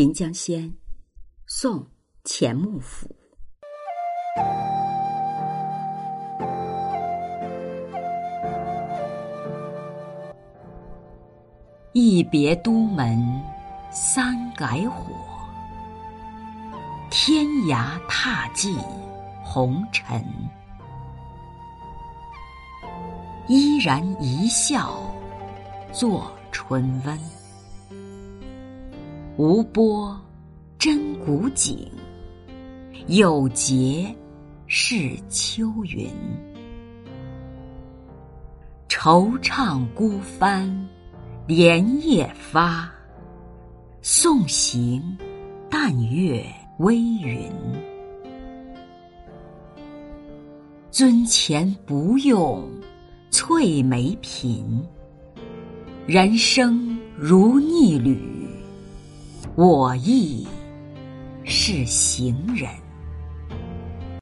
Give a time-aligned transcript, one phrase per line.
[0.00, 0.74] 临江仙，
[1.46, 1.78] 宋·
[2.24, 3.14] 钱穆府。
[11.92, 13.44] 一别都门
[13.90, 15.12] 三改火，
[17.10, 18.74] 天涯踏尽
[19.44, 20.24] 红尘。
[23.48, 24.98] 依然一笑
[25.92, 27.20] 作春温。
[29.40, 30.14] 无波
[30.78, 31.90] 真古井，
[33.06, 34.14] 有节
[34.66, 36.10] 是秋云。
[38.86, 40.70] 惆怅孤帆
[41.46, 42.92] 连夜发，
[44.02, 45.02] 送行
[45.70, 46.44] 淡月
[46.80, 47.50] 微云。
[50.92, 52.62] 樽前不用。
[53.30, 54.62] 翠眉颦，
[56.04, 58.39] 人生如逆旅，
[59.56, 60.46] 我亦
[61.44, 62.89] 是行人。